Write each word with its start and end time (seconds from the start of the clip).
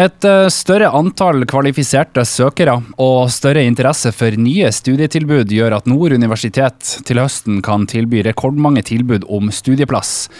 Et 0.00 0.24
eh, 0.24 0.46
større 0.48 0.88
antall 0.96 1.42
kvalifiserte 1.50 2.22
søkere 2.24 2.78
og 3.04 3.26
større 3.34 3.66
interesse 3.68 4.12
for 4.16 4.32
nye 4.40 4.70
studietilbud 4.72 5.52
gjør 5.52 5.76
at 5.76 5.90
Nord 5.90 6.14
universitet 6.16 6.94
til 7.04 7.20
høsten 7.20 7.58
kan 7.66 7.84
tilby 7.90 8.22
rekordmange 8.24 8.86
tilbud 8.88 9.26
om 9.28 9.52
studieplass. 9.52 10.30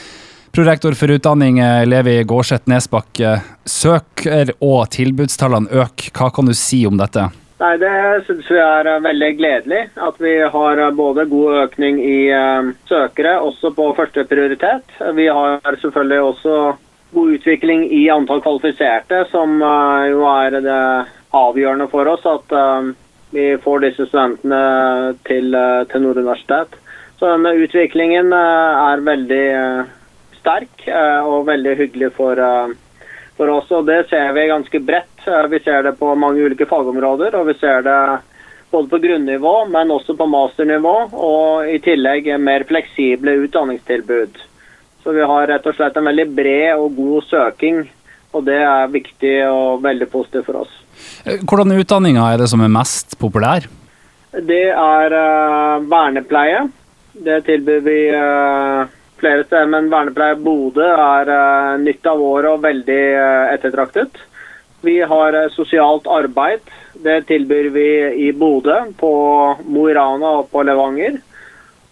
Prorektor 0.56 0.96
for 0.96 1.12
utdanning 1.12 1.60
eh, 1.60 1.82
Levi 1.84 2.16
Gårdseth 2.24 2.72
Nesbakk, 2.72 3.12
eh, 3.20 3.44
søker- 3.68 4.54
og 4.64 4.88
tilbudstallene 4.96 5.68
øker. 5.68 6.08
Hva 6.16 6.32
kan 6.32 6.48
du 6.48 6.56
si 6.56 6.86
om 6.88 6.96
dette? 6.96 7.28
Nei, 7.60 7.76
Det 7.76 7.94
syns 8.24 8.48
vi 8.48 8.60
er 8.64 8.94
veldig 9.04 9.32
gledelig. 9.36 9.86
At 10.00 10.22
vi 10.24 10.38
har 10.40 10.86
både 10.96 11.28
god 11.28 11.66
økning 11.66 12.00
i 12.00 12.20
søkere, 12.88 13.36
også 13.44 13.74
på 13.76 13.92
første 13.98 14.24
prioritet. 14.24 14.86
Vi 15.18 15.28
har 15.28 15.60
selvfølgelig 15.82 16.22
også 16.30 16.54
god 17.10 17.30
utvikling 17.30 17.90
i 17.90 18.10
antall 18.10 18.40
kvalifiserte, 18.40 19.24
som 19.30 19.62
uh, 19.62 20.06
jo 20.10 20.26
er 20.30 20.60
det 20.62 20.82
avgjørende 21.36 21.88
for 21.90 22.10
oss 22.10 22.26
at 22.28 22.54
uh, 22.54 22.90
vi 23.34 23.54
får 23.62 23.84
disse 23.84 24.06
studentene 24.08 25.14
til, 25.26 25.54
uh, 25.54 25.82
til 25.90 26.04
Nord 26.04 26.20
universitet. 26.22 26.78
Så 27.20 27.28
denne 27.28 27.52
utviklingen 27.60 28.32
er 28.32 29.02
veldig 29.04 29.46
sterk 30.38 30.86
og 30.88 31.42
veldig 31.50 31.74
hyggelig 31.76 32.08
for, 32.16 32.40
for 33.36 33.52
oss. 33.52 33.68
Og 33.76 33.84
det 33.90 34.06
ser 34.08 34.32
vi 34.32 34.46
ganske 34.48 34.80
bredt. 34.80 35.26
Vi 35.52 35.60
ser 35.60 35.84
det 35.84 35.98
på 35.98 36.14
mange 36.16 36.40
ulike 36.40 36.64
fagområder, 36.70 37.36
og 37.36 37.50
vi 37.50 37.58
ser 37.60 37.84
det 37.84 37.98
både 38.72 38.88
på 38.88 39.02
grunnivå, 39.04 39.52
men 39.68 39.92
også 39.92 40.16
på 40.16 40.30
masternivå, 40.32 40.94
og 41.12 41.68
i 41.68 41.76
tillegg 41.84 42.32
mer 42.40 42.64
fleksible 42.64 43.36
utdanningstilbud. 43.44 44.40
Så 45.02 45.14
vi 45.16 45.24
har 45.24 45.48
rett 45.48 45.66
og 45.66 45.76
slett 45.76 45.96
en 45.96 46.08
veldig 46.10 46.26
bred 46.36 46.76
og 46.76 46.96
god 46.96 47.26
søking, 47.28 47.82
og 48.36 48.44
det 48.46 48.60
er 48.62 48.92
viktig 48.92 49.34
og 49.48 49.82
veldig 49.84 50.08
positivt 50.12 50.48
for 50.50 50.62
oss. 50.62 50.74
Eh, 51.24 51.40
hvordan 51.40 51.72
utdanninger 51.78 52.20
er 52.20 52.42
det 52.42 52.50
som 52.52 52.62
er 52.64 52.72
mest 52.72 53.16
populær? 53.20 53.66
Det 54.30 54.66
er 54.70 55.14
uh, 55.16 55.82
vernepleie. 55.90 56.66
Det 57.10 57.40
tilbyr 57.48 57.80
vi 57.82 57.98
uh, 58.14 58.84
flere 59.18 59.46
steder, 59.46 59.70
men 59.72 59.90
vernepleie 59.90 60.38
Bodø 60.38 60.86
er 60.86 61.32
uh, 61.32 61.80
nytt 61.82 62.06
av 62.06 62.20
året 62.22 62.52
og 62.52 62.62
veldig 62.62 63.00
ettertraktet. 63.56 64.20
Vi 64.84 65.00
har 65.04 65.36
sosialt 65.52 66.06
arbeid. 66.08 66.62
Det 67.00 67.24
tilbyr 67.28 67.72
vi 67.74 67.88
i 68.28 68.30
Bodø, 68.32 68.78
på 68.96 69.10
Mo 69.66 69.88
i 69.90 69.96
Rana 69.96 70.38
og 70.38 70.48
på 70.52 70.62
Levanger. 70.64 71.18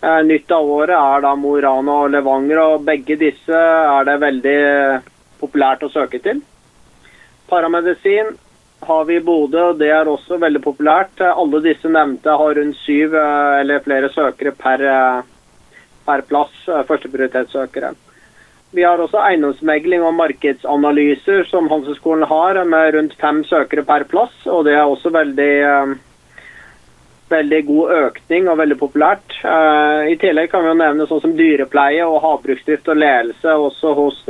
Eh, 0.00 0.22
nytt 0.22 0.50
av 0.54 0.68
året 0.70 0.94
er 0.94 1.22
da 1.24 1.32
Mo 1.34 1.56
i 1.58 1.62
Rana 1.64 1.94
og 2.04 2.12
Levanger, 2.14 2.60
og 2.62 2.84
begge 2.86 3.16
disse 3.18 3.58
er 3.58 4.04
det 4.06 4.20
veldig 4.22 4.58
populært 5.40 5.82
å 5.82 5.90
søke 5.90 6.20
til. 6.22 6.38
Paramedisin 7.50 8.30
har 8.86 9.08
vi 9.08 9.16
i 9.18 9.24
Bodø, 9.24 9.72
og 9.72 9.80
det 9.80 9.90
er 9.90 10.06
også 10.06 10.38
veldig 10.38 10.62
populært. 10.62 11.18
Alle 11.26 11.62
disse 11.64 11.90
nevnte 11.90 12.30
har 12.30 12.54
rundt 12.60 12.78
syv 12.84 13.16
eh, 13.18 13.58
eller 13.64 13.82
flere 13.82 14.12
søkere 14.14 14.54
per, 14.54 14.86
eh, 14.86 15.82
per 16.06 16.22
plass, 16.30 16.54
førsteprioritetssøkere. 16.68 17.96
Vi 18.70 18.84
har 18.84 19.00
også 19.00 19.18
eiendomsmegling 19.24 20.04
og 20.04 20.14
markedsanalyser, 20.14 21.46
som 21.50 21.66
Handelshøyskolen 21.72 22.28
har, 22.28 22.62
med 22.68 22.94
rundt 22.94 23.18
fem 23.18 23.40
søkere 23.48 23.82
per 23.82 24.04
plass. 24.06 24.44
og 24.46 24.66
Det 24.68 24.76
er 24.76 24.84
også 24.84 25.10
veldig 25.10 25.54
veldig 27.30 27.60
god 27.68 27.94
økning 27.98 28.48
og 28.48 28.58
veldig 28.60 28.78
populært. 28.80 29.38
Uh, 29.42 30.08
I 30.10 30.16
tillegg 30.20 30.50
kan 30.52 30.64
vi 30.64 30.72
jo 30.72 30.80
nevne 30.80 31.06
sånn 31.10 31.22
som 31.24 31.36
dyrepleie 31.38 32.06
og 32.06 32.22
havbruksdrift 32.24 32.90
og 32.92 33.00
ledelse 33.02 33.56
også 33.68 33.94
hos 33.98 34.26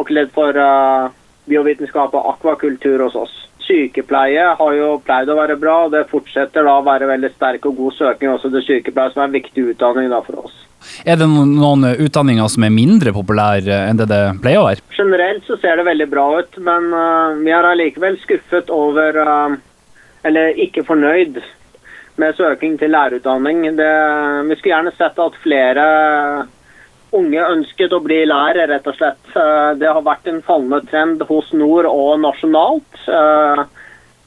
Fakultet 0.00 0.30
for 0.32 0.56
uh, 0.56 1.10
biovitenskap 1.50 2.14
og 2.14 2.32
akvakultur 2.34 3.02
hos 3.04 3.16
oss. 3.18 3.36
Sykepleie 3.66 4.46
har 4.58 4.72
jo 4.74 4.94
pleid 5.04 5.30
å 5.30 5.36
være 5.38 5.58
bra, 5.60 5.76
og 5.86 5.92
det 5.94 6.06
fortsetter 6.10 6.64
da 6.66 6.78
å 6.78 6.86
være 6.86 7.10
veldig 7.10 7.30
sterk 7.34 7.68
og 7.68 7.76
god 7.78 7.96
søking 7.98 8.32
også 8.32 8.50
til 8.54 8.64
sykepleie, 8.66 9.12
som 9.12 9.22
er 9.22 9.28
en 9.28 9.36
viktig 9.36 9.66
utdanning 9.74 10.08
da 10.10 10.22
for 10.26 10.46
oss. 10.46 10.56
Er 11.04 11.18
det 11.20 11.28
noen 11.28 11.84
utdanninger 11.90 12.48
som 12.48 12.64
er 12.64 12.72
mindre 12.72 13.12
populære 13.12 13.82
enn 13.90 14.00
det 14.00 14.08
det 14.10 14.22
pleier 14.40 14.62
å 14.62 14.68
være? 14.70 14.86
Generelt 14.96 15.44
så 15.46 15.58
ser 15.60 15.76
det 15.76 15.88
veldig 15.90 16.08
bra 16.10 16.26
ut, 16.40 16.60
men 16.64 16.88
uh, 16.94 17.36
vi 17.42 17.52
er 17.52 17.68
allikevel 17.74 18.18
skuffet 18.24 18.72
over 18.72 19.20
Eller 20.20 20.58
ikke 20.60 20.84
fornøyd 20.84 21.38
med 22.20 22.36
søking 22.38 22.76
til 22.78 22.92
lærerutdanning. 22.94 23.62
Det, 23.78 23.90
vi 24.48 24.56
skulle 24.58 24.74
gjerne 24.74 24.94
sett 24.96 25.20
at 25.20 25.38
flere 25.42 25.84
unge 27.16 27.42
ønsket 27.42 27.94
å 27.94 28.02
bli 28.04 28.22
lærer, 28.28 28.68
rett 28.70 28.86
og 28.86 28.96
slett. 28.96 29.20
Eh, 29.34 29.70
det 29.80 29.90
har 29.90 30.06
vært 30.06 30.30
en 30.30 30.42
fallende 30.46 30.82
trend 30.90 31.24
hos 31.28 31.52
Nord 31.56 31.88
og 31.90 32.20
nasjonalt 32.22 33.00
uh, 33.10 33.64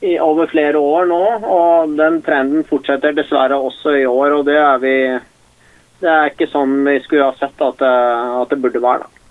i 0.03 0.17
over 0.19 0.49
flere 0.51 0.79
år 0.79 1.07
nå. 1.11 1.21
Og 1.47 1.97
den 1.99 2.19
trenden 2.25 2.67
fortsetter 2.67 3.15
dessverre 3.15 3.59
også 3.59 3.97
i 4.01 4.07
år. 4.09 4.39
og 4.39 4.49
det 4.49 4.59
er 4.59 4.81
vi 4.83 4.97
det 6.03 6.11
er 6.11 6.31
ikke 6.33 6.49
sånn 6.51 6.81
vi 6.83 6.97
skulle 7.05 7.29
ha 7.29 7.35
sett 7.39 7.61
at 7.63 7.79
det, 7.79 7.91
at 8.41 8.49
det 8.51 8.59
burde 8.59 8.81
være. 8.83 9.05
da. 9.05 9.22